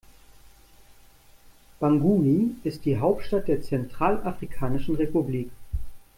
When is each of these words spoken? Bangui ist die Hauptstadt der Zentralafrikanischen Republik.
Bangui 1.79 2.55
ist 2.63 2.85
die 2.85 2.97
Hauptstadt 2.97 3.47
der 3.47 3.61
Zentralafrikanischen 3.61 4.95
Republik. 4.95 5.51